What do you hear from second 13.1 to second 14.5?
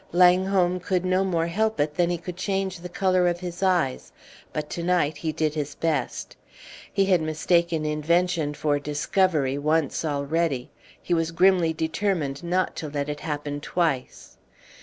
happen twice.